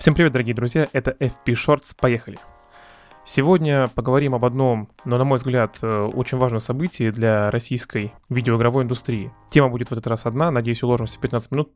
[0.00, 2.38] Всем привет, дорогие друзья, это FP Shorts, поехали!
[3.26, 8.84] Сегодня поговорим об одном, но, на мой взгляд, э, очень важном событии для российской видеоигровой
[8.84, 9.30] индустрии.
[9.50, 11.72] Тема будет в этот раз одна, надеюсь, уложимся в 15 минут.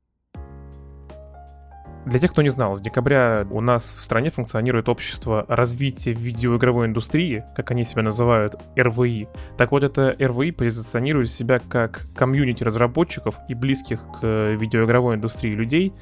[2.06, 6.86] Для тех, кто не знал, с декабря у нас в стране функционирует общество развития видеоигровой
[6.86, 9.28] индустрии, как они себя называют, РВИ.
[9.58, 15.92] Так вот, это РВИ позиционирует себя как комьюнити разработчиков и близких к видеоигровой индустрии людей,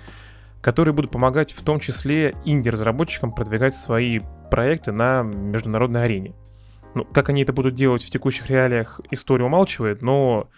[0.62, 4.20] которые будут помогать в том числе инди-разработчикам продвигать свои
[4.50, 6.34] проекты на международной арене.
[6.94, 10.48] Ну, как они это будут делать в текущих реалиях, история умалчивает, но,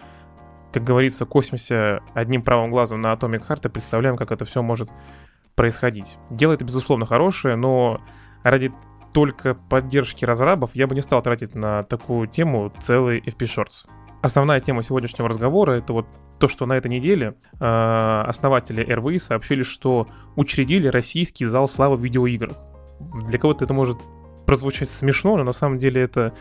[0.73, 4.91] как говорится, космося одним правым глазом на Atomic Heart и представляем, как это все может
[5.55, 6.17] происходить.
[6.31, 8.01] Дело это, безусловно, хорошее, но
[8.43, 8.73] ради
[9.12, 13.87] только поддержки разрабов я бы не стал тратить на такую тему целый FP Shorts.
[14.24, 16.06] Основная тема сегодняшнего разговора это вот
[16.38, 22.52] то, что на этой неделе э, основатели РВИ сообщили, что учредили российский зал славы видеоигр.
[23.28, 23.98] Для кого-то это может
[24.47, 26.33] прозвучать смешно, но на самом деле это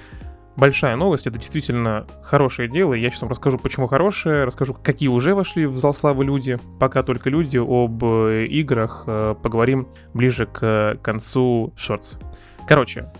[0.55, 2.93] большая новость, это действительно хорошее дело.
[2.93, 6.59] Я сейчас вам расскажу, почему хорошее, расскажу, какие уже вошли в зал славы люди.
[6.79, 12.13] Пока только люди, об э, играх э, поговорим ближе к концу шортс.
[12.65, 13.11] Короче,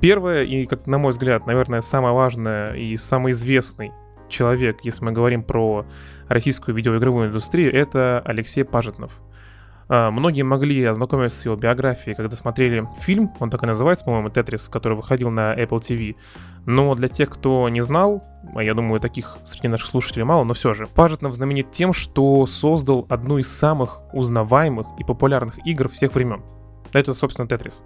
[0.00, 3.92] первое и, как на мой взгляд, наверное, самое важное и самый известный
[4.28, 5.86] человек, если мы говорим про
[6.28, 9.12] российскую видеоигровую индустрию, это Алексей Пажетнов.
[9.88, 14.30] А, многие могли ознакомиться с его биографией, когда смотрели фильм, он так и называется, по-моему,
[14.30, 16.16] «Тетрис», который выходил на Apple TV.
[16.64, 20.54] Но для тех, кто не знал, а я думаю, таких среди наших слушателей мало, но
[20.54, 26.14] все же, Пажетнов знаменит тем, что создал одну из самых узнаваемых и популярных игр всех
[26.14, 26.42] времен.
[26.92, 27.84] Это, собственно, «Тетрис».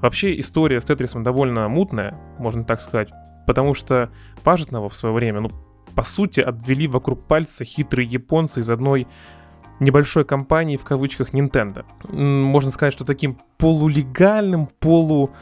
[0.00, 3.10] Вообще, история с «Тетрисом» довольно мутная, можно так сказать,
[3.46, 4.10] потому что
[4.42, 5.50] Пажетнова в свое время, ну,
[5.98, 9.08] по сути, обвели вокруг пальца хитрые японцы из одной
[9.80, 11.84] небольшой компании в кавычках Nintendo.
[12.08, 15.32] Можно сказать, что таким полулегальным, полу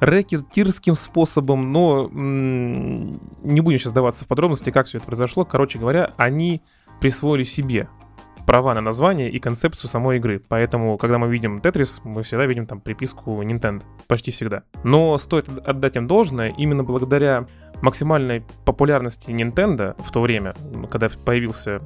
[0.00, 5.44] рэкетирским способом, но не будем сейчас даваться в подробности, как все это произошло.
[5.44, 6.60] Короче говоря, они
[7.00, 7.88] присвоили себе
[8.46, 10.42] права на название и концепцию самой игры.
[10.48, 13.84] Поэтому, когда мы видим Tetris, мы всегда видим там приписку Nintendo.
[14.08, 14.64] Почти всегда.
[14.82, 17.46] Но стоит отдать им должное, именно благодаря
[17.82, 20.54] максимальной популярности Nintendo в то время,
[20.90, 21.80] когда появился,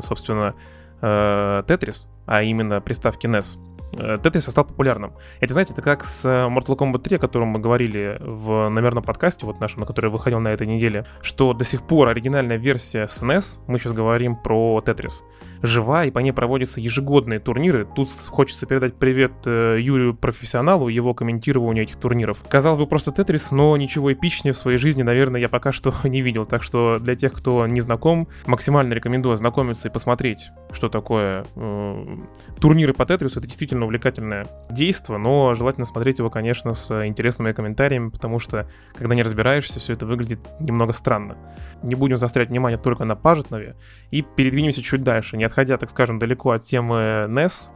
[0.00, 0.54] собственно,
[1.00, 3.58] Tetris, э, а именно приставки NES,
[3.92, 5.12] Tetris стал популярным.
[5.40, 9.44] Это, знаете, это как с Mortal Kombat 3, о котором мы говорили в номерном подкасте,
[9.44, 13.22] вот нашем, на который выходил на этой неделе, что до сих пор оригинальная версия с
[13.22, 15.22] NES, мы сейчас говорим про Tetris,
[15.62, 17.86] жива, и по ней проводятся ежегодные турниры.
[17.94, 22.38] Тут хочется передать привет э, Юрию профессионалу, его комментированию этих турниров.
[22.48, 26.20] Казалось бы, просто Тетрис, но ничего эпичнее в своей жизни, наверное, я пока что не
[26.20, 26.46] видел.
[26.46, 32.16] Так что для тех, кто не знаком, максимально рекомендую ознакомиться и посмотреть, что такое э,
[32.60, 33.38] турниры по Тетрису.
[33.38, 39.14] Это действительно увлекательное действо, но желательно смотреть его, конечно, с интересными комментариями, потому что, когда
[39.14, 41.36] не разбираешься, все это выглядит немного странно.
[41.82, 43.76] Не будем заострять внимание только на Пажетнове
[44.10, 47.68] и передвинемся чуть дальше, не отходя, так скажем, далеко от темы NES,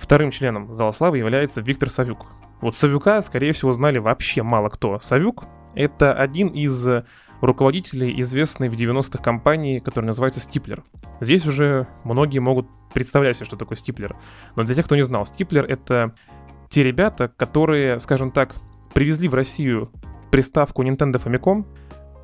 [0.00, 2.26] вторым членом Зала Славы является Виктор Савюк.
[2.60, 4.98] Вот Савюка, скорее всего, знали вообще мало кто.
[4.98, 5.44] Савюк—
[5.74, 6.86] это один из
[7.40, 10.82] руководителей известной в 90-х компании, которая называется Стиплер.
[11.20, 14.16] Здесь уже многие могут представлять себе, что такое Стиплер.
[14.56, 16.16] Но для тех, кто не знал, Стиплер— это
[16.68, 18.56] те ребята, которые, скажем так,
[18.92, 19.92] привезли в Россию
[20.32, 21.64] приставку Nintendo Famicom,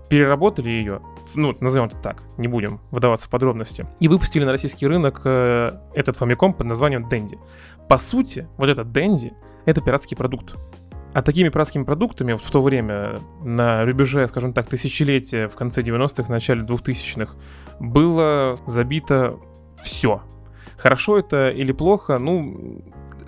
[0.09, 1.01] переработали ее,
[1.35, 5.73] ну, назовем это так, не будем выдаваться в подробности, и выпустили на российский рынок э,
[5.95, 7.39] этот Famicom под названием Dendy.
[7.89, 9.33] По сути, вот этот Dendy—
[9.65, 10.55] это пиратский продукт.
[11.13, 16.29] А такими пиратскими продуктами в то время, на рубеже, скажем так, тысячелетия, в конце 90-х,
[16.29, 17.37] начале 2000-х,
[17.79, 19.39] было забито
[19.81, 20.23] все.
[20.77, 22.83] Хорошо это или плохо, ну,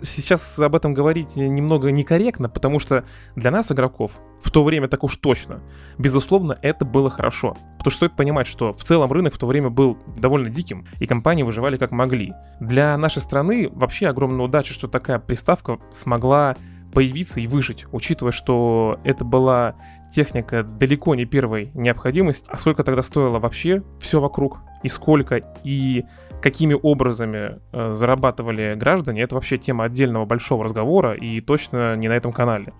[0.06, 4.12] сейчас об этом говорить немного некорректно, потому что для нас, игроков,
[4.42, 5.60] в то время так уж точно,
[5.98, 7.56] безусловно, это было хорошо.
[7.78, 11.06] Потому что стоит понимать, что в целом рынок в то время был довольно диким, и
[11.06, 12.32] компании выживали как могли.
[12.60, 16.56] Для нашей страны вообще огромная удача, что такая приставка смогла
[16.92, 19.74] появиться и выжить, учитывая, что это была
[20.10, 26.04] техника далеко не первой необходимости, а сколько тогда стоило вообще все вокруг, и сколько, и
[26.46, 32.12] какими образами э, зарабатывали граждане, это вообще тема отдельного большого разговора и точно не на
[32.12, 32.72] этом канале.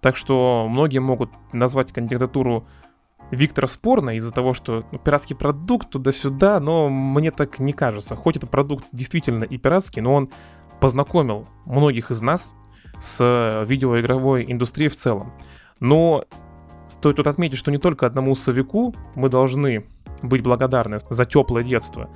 [0.00, 2.66] Так что многие могут назвать кандидатуру
[3.30, 8.16] Виктора спорно из-за того, что ну, пиратский продукт туда-сюда, но мне так не кажется.
[8.16, 10.30] Хоть это продукт действительно и пиратский, но он
[10.80, 12.56] познакомил многих из нас
[12.98, 15.32] с видеоигровой индустрией в целом.
[15.78, 16.24] Но
[16.88, 19.84] стоит тут отметить, что не только одному совику мы должны
[20.22, 22.10] быть благодарны за теплое детство.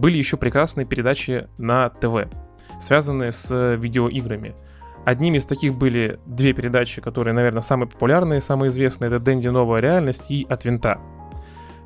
[0.00, 2.26] Были еще прекрасные передачи на ТВ.
[2.80, 4.54] связанные с видеоиграми.
[5.04, 9.08] Одними из таких были две передачи, которые, наверное, самые популярные, самые известные.
[9.08, 9.48] Это «Дэнди.
[9.48, 10.98] Новая реальность» и «От винта».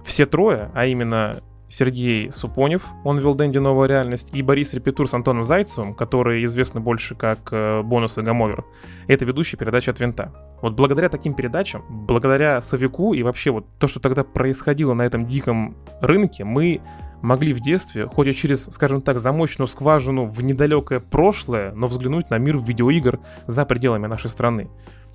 [0.05, 1.41] Все трое, а именно
[1.75, 6.79] Сергей Супонев, он вел Дэнди «Новая реальность», и Борис Репетур с Антоном Зайцевым, которые известны
[6.81, 8.65] больше как э, бонус и гамовер,
[9.09, 10.33] это ведущие передачи от винта.
[10.63, 15.27] Вот благодаря таким передачам, благодаря Совику и вообще вот то, что тогда происходило на этом
[15.27, 16.81] диком рынке, мы
[17.23, 22.31] могли в детстве, хоть и через, скажем так, замочную скважину в недалекое прошлое, но взглянуть
[22.31, 23.19] на мир видеоигр
[23.49, 24.69] за пределами нашей страны.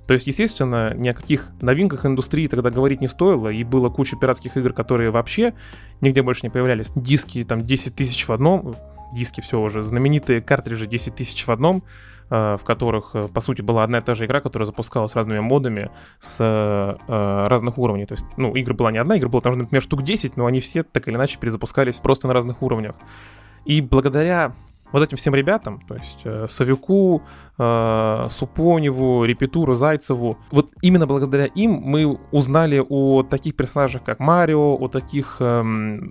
[0.06, 4.16] То есть, естественно, ни о каких новинках индустрии тогда говорить не стоило, и было куча
[4.16, 5.54] пиратских игр, которые вообще
[6.00, 6.90] нигде больше не появлялись.
[6.96, 8.74] Диски там 10 тысяч в одном,
[9.12, 11.82] диски все уже, знаменитые картриджи 10 тысяч в одном,
[12.30, 15.40] э, в которых, э, по сути, была одна и та же игра, которая запускалась разными
[15.40, 18.06] модами с э, разных уровней.
[18.06, 20.60] То есть, ну, игр была не одна, игр было там, например, штук 10, но они
[20.60, 22.94] все так или иначе перезапускались просто на разных уровнях.
[23.64, 24.54] И благодаря
[24.92, 27.22] вот этим всем ребятам, то есть э, Савюку,
[27.58, 34.74] э, Супоневу, Репетуру, Зайцеву, вот именно благодаря им мы узнали о таких персонажах, как Марио,
[34.74, 35.62] о таких э,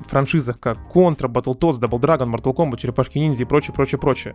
[0.07, 4.33] франшизах, как Contra, Battletoads, Double Dragon, Mortal Kombat, Черепашки Ниндзя и прочее, прочее, прочее.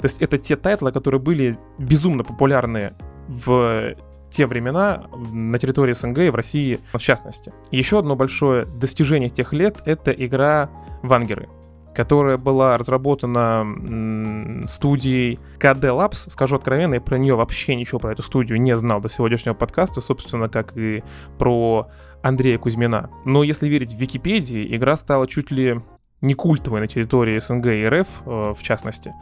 [0.00, 2.94] То есть это те тайтлы, которые были безумно популярны
[3.28, 3.94] в
[4.30, 7.52] те времена на территории СНГ и в России в частности.
[7.70, 10.70] Еще одно большое достижение тех лет— это игра
[11.02, 11.48] Вангеры
[11.94, 16.30] которая была разработана студией KD Labs.
[16.30, 20.00] Скажу откровенно, я про нее вообще ничего про эту студию не знал до сегодняшнего подкаста,
[20.00, 21.02] собственно, как и
[21.38, 21.88] про
[22.22, 23.10] Андрея Кузьмина.
[23.24, 25.80] Но если верить в Википедии, игра стала чуть ли
[26.20, 29.12] не культовой на территории СНГ и РФ, э, в частности.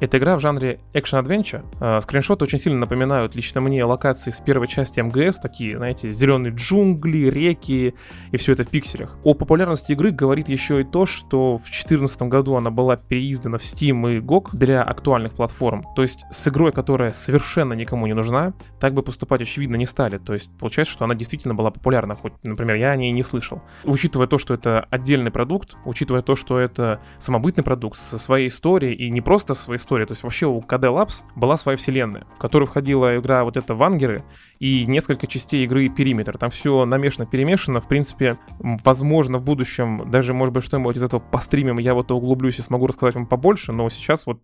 [0.00, 1.62] Это игра в жанре экшен-адвенча.
[1.78, 6.54] А, скриншоты очень сильно напоминают лично мне локации с первой части МГС, такие, знаете, зеленые
[6.54, 7.94] джунгли, реки
[8.32, 9.14] и все это в пикселях.
[9.24, 13.60] О популярности игры говорит еще и то, что в 2014 году она была переиздана в
[13.60, 15.84] Steam и GOG для актуальных платформ.
[15.94, 20.16] То есть с игрой, которая совершенно никому не нужна, так бы поступать очевидно не стали.
[20.16, 23.60] То есть получается, что она действительно была популярна, хоть, например, я о ней не слышал.
[23.84, 28.94] Учитывая то, что это отдельный продукт, учитывая то, что это самобытный продукт со своей историей
[28.94, 30.06] и не просто своей история.
[30.06, 33.74] То есть вообще у KD Labs была своя вселенная, в которую входила игра вот эта
[33.74, 34.24] Вангеры
[34.60, 36.38] и несколько частей игры Периметр.
[36.38, 37.80] Там все намешано, перемешано.
[37.80, 42.60] В принципе, возможно, в будущем даже, может быть, что-нибудь из этого постримим, я вот углублюсь
[42.60, 44.40] и смогу рассказать вам побольше, но сейчас вот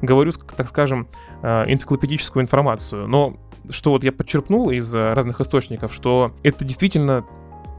[0.00, 1.06] говорю, так скажем,
[1.42, 3.06] э, энциклопедическую информацию.
[3.06, 3.36] Но
[3.70, 7.24] что вот я подчеркнул из разных источников, что это действительно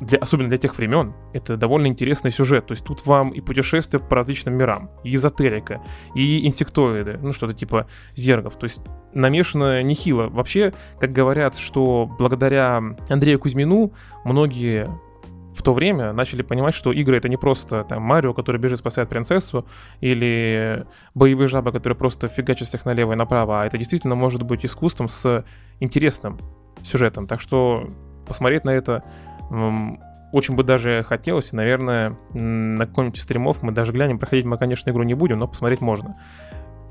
[0.04, 2.68] для, особенно для тех времен, это довольно интересный сюжет.
[2.68, 5.82] То есть тут вам и путешествия по различным мирам, и эзотерика,
[6.16, 8.58] и инсектоиды, ну что-то типа зергов.
[8.58, 8.82] То есть
[9.14, 10.28] намешано нехило.
[10.28, 14.88] Вообще, как говорят, что благодаря Андрею Кузьмину многие
[15.56, 19.10] в то время начали понимать, что игры это не просто там Марио, который бежит спасает
[19.10, 19.68] принцессу,
[20.02, 24.66] или боевые жабы, которые просто фигачат всех налево и направо, а это действительно может быть
[24.66, 25.46] искусством с
[25.80, 26.40] интересным
[26.84, 27.28] сюжетом.
[27.28, 27.88] Так что
[28.28, 29.04] посмотреть на это
[30.32, 34.18] очень бы даже хотелось, и, наверное, на каком-нибудь из стримов мы даже глянем.
[34.18, 36.16] Проходить мы, конечно, игру не будем, но посмотреть можно.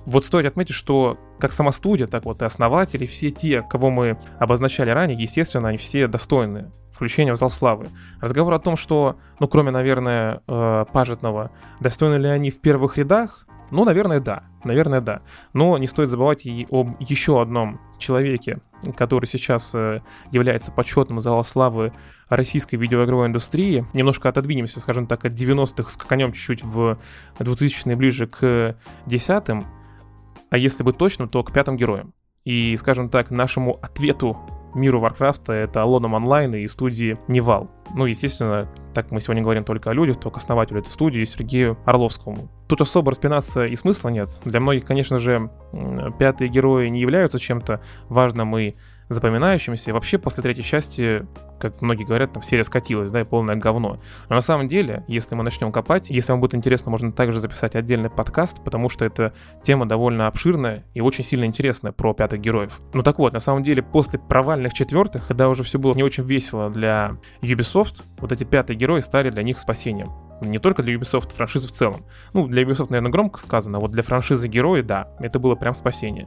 [0.07, 4.19] Вот стоит отметить, что как сама студия, так вот и основатели, все те, кого мы
[4.39, 7.87] обозначали ранее, естественно, они все достойны включения в зал славы.
[8.21, 11.51] Разговор о том, что, ну, кроме, наверное, э, пажетного,
[11.81, 14.45] достойны ли они в первых рядах, ну, наверное, да.
[14.65, 15.23] Наверное, да.
[15.55, 18.61] Но не стоит забывать и об еще одном человеке,
[18.97, 21.95] который сейчас э, является почетным зала славы
[22.29, 23.87] российской видеоигровой индустрии.
[23.95, 26.99] Немножко отодвинемся, скажем так, от 90-х, скаканем чуть-чуть в
[27.39, 29.65] 2000-е, ближе к десятым.
[30.51, 32.13] А если быть точным, то к пятым героям.
[32.45, 34.37] И, скажем так, нашему ответу
[34.75, 37.71] миру Варкрафта это Аллодам Онлайн и студии Nival.
[37.95, 42.49] Ну, естественно, так мы сегодня говорим только о людях, только основателю этой студии Сергею Орловскому.
[42.69, 44.31] Тут особо распинаться и смысла нет.
[44.45, 45.51] Для многих, конечно же,
[46.19, 48.75] пятые герои не являются чем-то важным и
[49.09, 49.91] запоминающимся.
[49.91, 51.27] И вообще после третьей части,
[51.61, 53.99] как многие говорят, там серия скатилась, да, и полное говно.
[54.29, 57.75] Но на самом деле, если мы начнем копать, если вам будет интересно, можно также записать
[57.75, 59.33] отдельный подкаст, потому что эта
[59.63, 62.81] тема довольно обширная и очень сильно интересная про пятых героев.
[62.95, 66.25] Ну так вот, на самом деле, после провальных четвертых, когда уже все было не очень
[66.25, 70.09] весело для Ubisoft, вот эти пятые герои стали для них спасением.
[70.41, 72.05] Не только для Ubisoft, франшизы в целом.
[72.33, 75.75] Ну, для Ubisoft, наверное, громко сказано, а вот для франшизы герои, да, это было прям
[75.75, 76.27] спасение.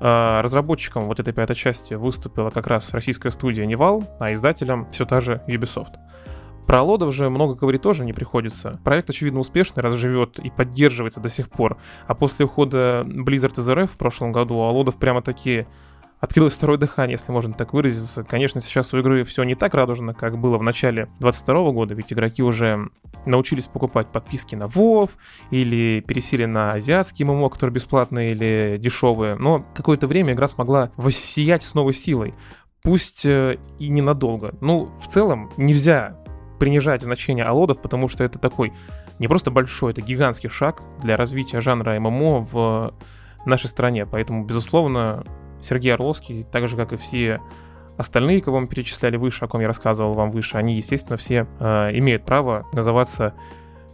[0.00, 5.04] А, разработчиком вот этой пятой части выступила как раз российская студия Nival, а издателем все
[5.04, 5.96] та же Ubisoft.
[6.66, 8.78] Про Аллоды же много говорить тоже не приходится.
[8.84, 11.78] Проект, очевидно, успешный, раз живет и поддерживается до сих пор.
[12.06, 15.66] А после ухода Blizzard из РФ в прошлом году, Аллоды прямо такие
[16.20, 18.22] открылось второе дыхание, если можно так выразиться.
[18.24, 22.12] Конечно, сейчас у игры все не так радужно, как было в начале 22 года, ведь
[22.12, 22.90] игроки уже
[23.26, 25.10] научились покупать подписки на WoW
[25.50, 29.36] или пересели на азиатские ММО, которые бесплатные или дешевые.
[29.36, 32.34] Но какое-то время игра смогла воссиять с новой силой.
[32.82, 34.54] Пусть э, и ненадолго.
[34.60, 36.16] Ну, в целом, нельзя
[36.58, 38.72] принижать значение алодов, потому что это такой
[39.18, 42.94] не просто большой, это гигантский шаг для развития жанра ММО в
[43.44, 44.06] нашей стране.
[44.06, 45.24] Поэтому, безусловно,
[45.60, 47.40] Сергей Орловский, так же, как и все
[47.96, 51.90] остальные, кого мы перечисляли выше, о ком я рассказывал вам выше, они, естественно, все э,
[51.98, 53.34] имеют право называться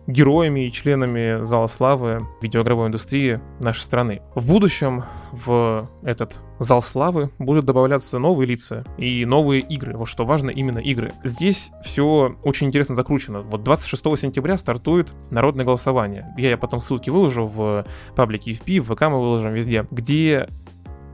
[0.06, 4.22] героями и членами Зала Славы видеоигровой индустрии нашей страны.
[4.34, 9.96] В будущем в этот Зал Славы будут добавляться новые лица и новые игры.
[9.96, 11.12] Вот что важно, именно игры.
[11.24, 13.42] Здесь все очень интересно закручено.
[13.42, 16.32] Вот 26 сентября стартует народное голосование.
[16.38, 20.48] Я, потом ссылки выложу в паблике FP, в ВК мы выложим везде, где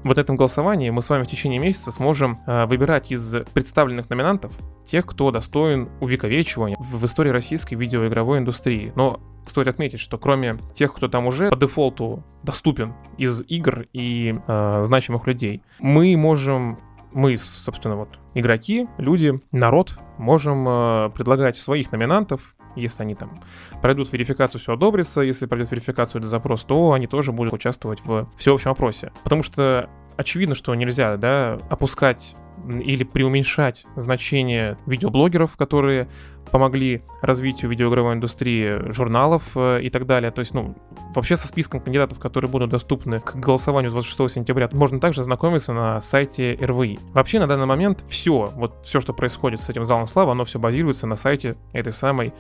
[0.04, 4.52] вот этом голосовании мы с вами в течение месяца сможем э, выбирать из представленных номинантов
[4.84, 8.92] тех, кто достоин увековечивания в, истории российской видеоигровой индустрии.
[8.96, 14.34] Но стоит отметить, что кроме тех, кто там уже по дефолту доступен из игр и
[14.46, 16.78] э, значимых людей, мы можем
[17.14, 23.42] мы, собственно, вот игроки, люди, народ, можем э, предлагать своих номинантов, если они там
[23.80, 25.20] пройдут верификацию, все одобрится.
[25.20, 29.12] Если пройдут верификацию или запрос, то они тоже будут участвовать в всеобщем опросе.
[29.24, 32.36] Потому что очевидно, что нельзя, да, опускать
[32.68, 36.08] или преуменьшать значение видеоблогеров, которые
[36.50, 40.30] помогли развитию видеоигровой индустрии, журналов э, и так далее.
[40.30, 40.76] То есть, ну,
[41.14, 46.00] вообще со списком кандидатов, которые будут доступны к голосованию 26 сентября, можно также ознакомиться на
[46.00, 46.98] сайте РВИ.
[47.14, 50.58] Вообще, на данный момент все, вот все, что происходит с этим залом славы, оно все
[50.58, 52.34] базируется на сайте этой самой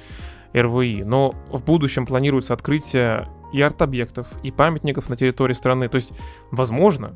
[0.54, 1.04] РВИ.
[1.04, 5.88] Но в будущем планируется открытие и арт-объектов, и памятников на территории страны.
[5.88, 6.10] То есть,
[6.50, 7.14] возможно,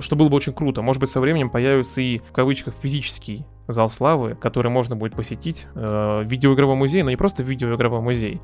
[0.00, 0.82] что было бы очень круто.
[0.82, 5.66] Может быть, со временем появится и, в кавычках, физический зал славы, который можно будет посетить,
[5.74, 8.40] э, видеоигровой музей, но не просто видеоигровой музей,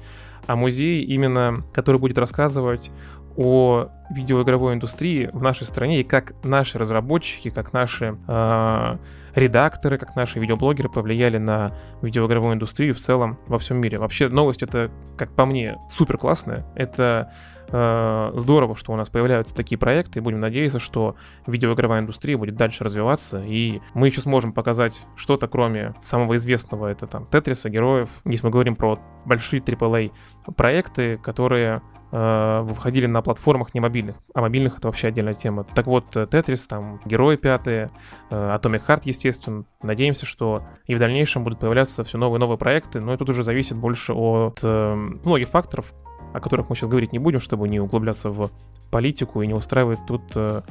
[0.46, 2.90] а музей именно, который будет рассказывать
[3.36, 8.96] о видеоигровой индустрии в нашей стране и как наши разработчики, как наши э,
[9.34, 13.98] редакторы, как наши видеоблогеры повлияли на видеоигровую индустрию в целом во всем мире.
[13.98, 16.66] Вообще новость это, как по мне, супер классная.
[16.74, 17.32] Это
[17.70, 22.84] здорово, что у нас появляются такие проекты, и будем надеяться, что видеоигровая индустрия будет дальше
[22.84, 28.08] развиваться, и мы еще сможем показать что-то, кроме самого известного, это там Тетриса, героев.
[28.24, 30.12] Если мы говорим про большие AAA
[30.56, 35.64] проекты, которые э, выходили на платформах не мобильных, а мобильных это вообще отдельная тема.
[35.64, 37.90] Так вот, Тетрис, там, Герои пятые,
[38.30, 39.64] э, Atomic Heart, естественно.
[39.82, 43.42] Надеемся, что и в дальнейшем будут появляться все новые и новые проекты, но это уже
[43.42, 45.92] зависит больше от э, многих факторов,
[46.32, 48.50] о которых мы сейчас говорить не будем, чтобы не углубляться в
[48.90, 50.62] политику и не устраивать тут, э,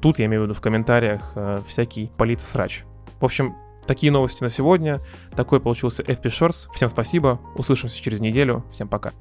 [0.00, 2.84] тут я имею в виду в комментариях, э, всякий политосрач.
[3.20, 3.54] В общем,
[3.86, 5.00] такие новости на сегодня.
[5.36, 6.68] Такой получился FP Shorts.
[6.74, 8.64] Всем спасибо, услышимся через неделю.
[8.70, 9.12] Всем пока.